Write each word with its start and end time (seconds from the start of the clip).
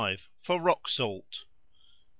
For 0.41 0.59
rock 0.59 0.87
salt. 0.89 1.43
86. 1.43 1.45